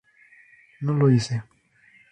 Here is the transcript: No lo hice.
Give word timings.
No 0.79 0.95
lo 0.97 1.11
hice. 1.11 1.43